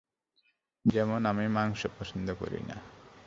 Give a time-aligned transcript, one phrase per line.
[0.85, 2.77] যেমন, আমি মাংস পছন্দ করি না।